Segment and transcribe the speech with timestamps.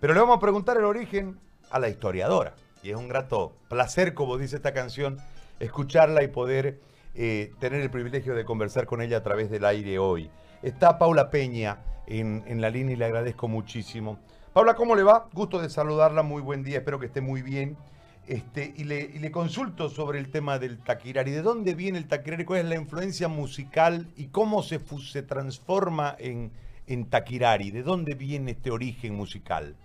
[0.00, 1.38] Pero le vamos a preguntar el origen
[1.70, 2.54] a la historiadora.
[2.82, 5.18] Y es un grato placer, como dice esta canción,
[5.58, 6.80] escucharla y poder
[7.14, 10.30] eh, tener el privilegio de conversar con ella a través del aire hoy.
[10.62, 14.18] Está Paula Peña en, la línea y le agradezco muchísimo.
[14.52, 15.28] Paula, ¿cómo le va?
[15.32, 17.76] Gusto de saludarla, muy buen día, espero que esté muy bien.
[18.26, 21.30] Este, y, le, consulto sobre el tema del taquirari.
[21.30, 22.44] ¿De dónde viene el taquirari?
[22.44, 24.80] ¿Cuál es la influencia musical y cómo se,
[25.10, 26.52] se transforma en,
[26.90, 27.70] en taquirari?
[27.70, 29.76] ¿De dónde viene este origen musical?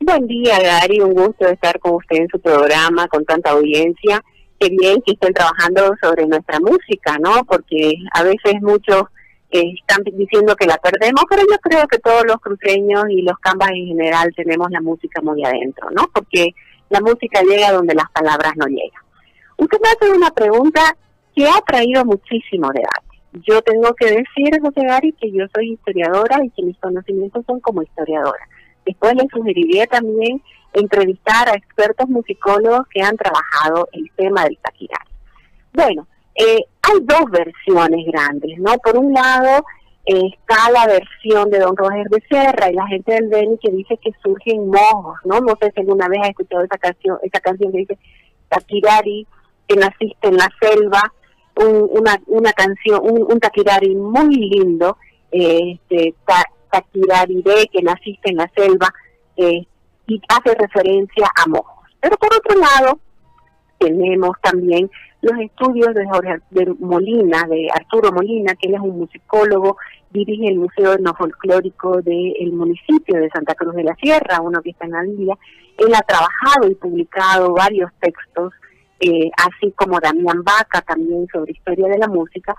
[0.00, 1.00] Buen día, Gary.
[1.00, 4.22] Un gusto estar con usted en su programa, con tanta audiencia.
[4.60, 7.44] Qué bien que estén trabajando sobre nuestra música, ¿no?
[7.44, 9.04] Porque a veces muchos
[9.50, 13.38] eh, están diciendo que la perdemos, pero yo creo que todos los cruceños y los
[13.38, 16.08] cambas en general tenemos la música muy adentro, ¿no?
[16.12, 16.50] Porque
[16.90, 19.02] la música llega donde las palabras no llegan.
[19.56, 20.96] Usted me hace una pregunta
[21.34, 23.07] que ha traído muchísimo debate.
[23.32, 27.60] Yo tengo que decir, José Gary, que yo soy historiadora y que mis conocimientos son
[27.60, 28.48] como historiadora.
[28.86, 30.42] Después le sugeriría también
[30.72, 35.10] entrevistar a expertos musicólogos que han trabajado el tema del taquirari.
[35.72, 38.76] Bueno, eh, hay dos versiones grandes, ¿no?
[38.78, 39.64] Por un lado
[40.06, 43.98] eh, está la versión de don Roger Becerra y la gente del Beni que dice
[43.98, 45.40] que surgen mojos, ¿no?
[45.40, 47.98] No sé si alguna vez ha escuchado esa canción, esa canción que dice
[48.48, 49.26] Taquirari,
[49.66, 51.12] que naciste en la selva,
[51.58, 54.96] un, una, una canción, un, un taquirari muy lindo,
[55.30, 56.44] eh, este, ta,
[56.92, 58.92] que naciste en la selva,
[59.36, 59.66] eh,
[60.06, 61.86] y hace referencia a mojos.
[62.00, 62.98] Pero por otro lado,
[63.78, 68.98] tenemos también los estudios de, Jorge, de Molina, de Arturo Molina, que él es un
[68.98, 69.76] musicólogo,
[70.10, 74.86] dirige el Museo Etnofolclórico del municipio de Santa Cruz de la Sierra, uno que está
[74.86, 75.36] en Alvilla.
[75.76, 78.52] Él ha trabajado y publicado varios textos,
[79.00, 82.54] eh, así como Damián Vaca también sobre historia de la música,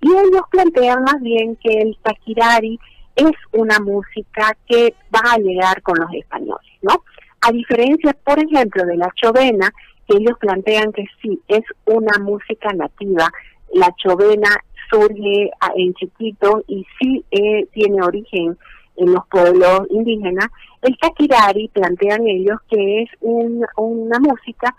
[0.00, 2.78] y ellos plantean más bien que el taquirari
[3.16, 7.02] es una música que va a llegar con los españoles, ¿no?
[7.42, 9.70] A diferencia, por ejemplo, de la chovena,
[10.08, 13.30] que ellos plantean que sí, es una música nativa.
[13.74, 14.48] La chovena
[14.90, 18.58] surge en chiquito y sí eh, tiene origen
[18.96, 20.48] en los pueblos indígenas.
[20.82, 24.74] El taquirari plantean ellos que es un, una música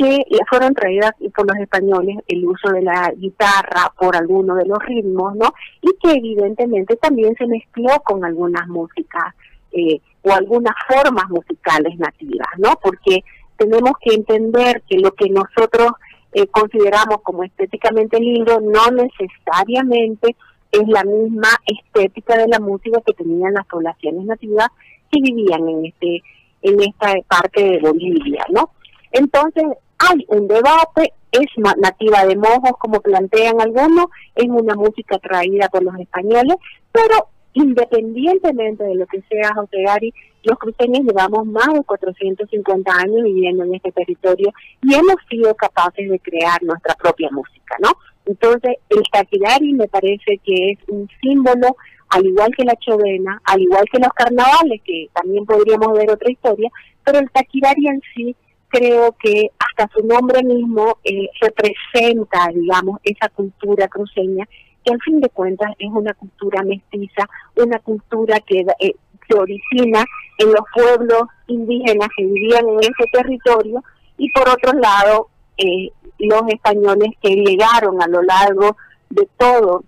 [0.00, 4.78] que fueron traídas por los españoles el uso de la guitarra por algunos de los
[4.78, 5.52] ritmos, ¿no?
[5.82, 9.34] Y que evidentemente también se mezcló con algunas músicas
[9.72, 12.78] eh, o algunas formas musicales nativas, ¿no?
[12.82, 13.22] Porque
[13.58, 15.92] tenemos que entender que lo que nosotros
[16.32, 20.34] eh, consideramos como estéticamente lindo no necesariamente
[20.72, 24.68] es la misma estética de la música que tenían las poblaciones nativas
[25.10, 26.22] que vivían en este
[26.62, 28.70] en esta parte de Bolivia, ¿no?
[29.12, 29.64] Entonces
[30.08, 31.46] hay un debate, es
[31.76, 36.56] nativa de mojos como plantean algunos, es una música traída por los españoles,
[36.90, 43.22] pero independientemente de lo que sea José Gari, los cruceños llevamos más de 450 años
[43.24, 44.52] viviendo en este territorio
[44.82, 47.90] y hemos sido capaces de crear nuestra propia música, ¿no?
[48.24, 51.76] Entonces, el taquirari me parece que es un símbolo,
[52.08, 56.30] al igual que la chovena, al igual que los carnavales, que también podríamos ver otra
[56.30, 56.70] historia,
[57.04, 58.36] pero el taquirari en sí
[58.70, 64.46] creo que hasta su nombre mismo eh, representa, digamos, esa cultura cruceña
[64.84, 68.94] que al fin de cuentas es una cultura mestiza, una cultura que eh,
[69.28, 70.04] se origina
[70.38, 73.82] en los pueblos indígenas que vivían en ese territorio
[74.16, 78.76] y por otro lado eh, los españoles que llegaron a lo largo
[79.10, 79.84] de todo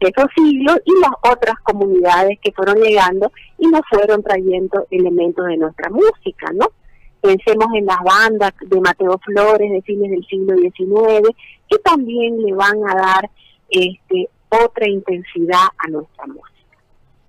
[0.00, 5.56] esos siglos y las otras comunidades que fueron llegando y nos fueron trayendo elementos de
[5.56, 6.66] nuestra música, ¿no?
[7.20, 11.28] Pensemos en las bandas de Mateo Flores de fines del siglo XIX,
[11.68, 13.30] que también le van a dar
[13.68, 16.56] este otra intensidad a nuestra música.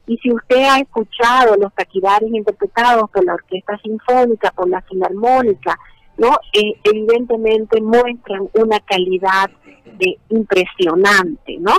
[0.06, 5.78] Y si usted ha escuchado los taquirares interpretados por la Orquesta Sinfónica, por la Filarmónica,
[6.18, 6.30] ¿no?
[6.54, 9.50] Eh, evidentemente muestran una calidad
[9.98, 11.74] de impresionante, ¿no?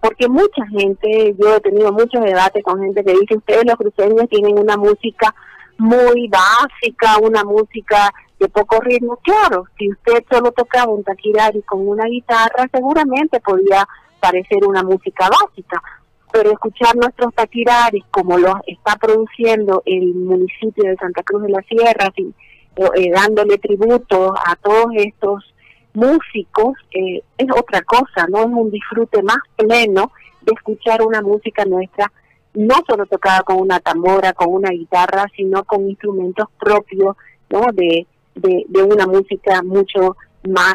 [0.00, 4.28] Porque mucha gente, yo he tenido muchos debates con gente que dice, ustedes los cruceños
[4.28, 5.34] tienen una música
[5.78, 9.16] muy básica, una música de poco ritmo.
[9.22, 13.86] Claro, si usted solo tocaba un taquirari con una guitarra, seguramente podía
[14.20, 15.82] parecer una música básica,
[16.32, 21.62] pero escuchar nuestros taquiraris como los está produciendo el municipio de Santa Cruz de la
[21.62, 22.34] Sierra, sin,
[22.76, 25.52] eh, dándole tributo a todos estos
[25.94, 28.40] músicos, eh, es otra cosa, ¿no?
[28.40, 32.10] Es un disfrute más pleno de escuchar una música nuestra,
[32.54, 37.16] no solo tocada con una tambora, con una guitarra, sino con instrumentos propios,
[37.50, 37.66] ¿no?
[37.72, 40.16] De, de, una música mucho
[40.48, 40.74] más,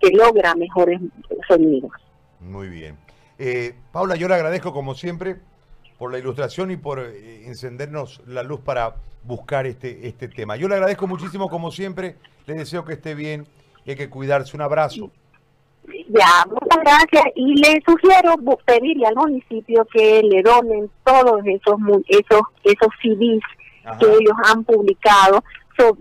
[0.00, 1.00] que logra mejores
[1.48, 1.90] sonidos.
[2.40, 2.96] Muy bien.
[3.38, 5.36] Eh, Paula, yo le agradezco como siempre
[5.98, 10.56] por la ilustración y por eh, encendernos la luz para buscar este, este tema.
[10.56, 12.16] Yo le agradezco muchísimo, como siempre,
[12.46, 13.46] le deseo que esté bien
[13.84, 14.56] y hay que cuidarse.
[14.56, 15.10] Un abrazo.
[16.12, 17.24] Ya, muchas gracias.
[17.36, 18.34] Y le sugiero
[18.66, 21.76] pedirle al municipio que le donen todos esos
[22.06, 23.42] esos esos CDs
[23.98, 25.42] que ellos han publicado.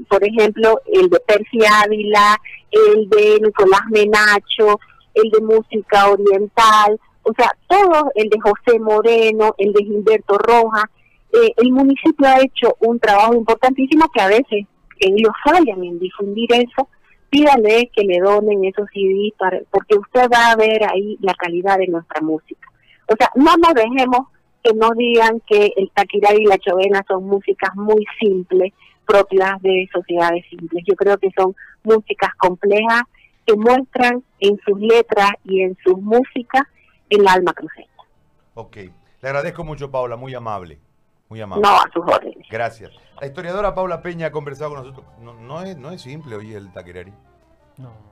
[0.09, 2.37] por ejemplo, el de Percy Ávila,
[2.71, 4.79] el de Nicolás Menacho,
[5.13, 10.89] el de música oriental, o sea, todo el de José Moreno, el de Gilberto Roja.
[11.31, 14.65] Eh, el municipio ha hecho un trabajo importantísimo que a veces
[14.99, 16.89] ellos fallan en difundir eso
[17.31, 18.88] pídale que le donen esos
[19.39, 22.68] para, porque usted va a ver ahí la calidad de nuestra música.
[23.07, 24.28] O sea, no nos dejemos
[24.62, 28.74] que nos digan que el taquirá y la chovena son músicas muy simples,
[29.07, 30.83] propias de sociedades simples.
[30.86, 33.04] Yo creo que son músicas complejas
[33.45, 36.63] que muestran en sus letras y en sus músicas
[37.10, 37.88] el alma cruceña.
[38.54, 40.80] Ok, le agradezco mucho Paula, muy amable.
[41.30, 41.63] Muy amable.
[41.63, 42.45] No, a sus órdenes.
[42.50, 42.92] Gracias.
[43.21, 45.06] La historiadora Paula Peña ha conversado con nosotros.
[45.19, 47.13] No, no, es, no es simple hoy el taquerari.
[47.77, 48.10] No.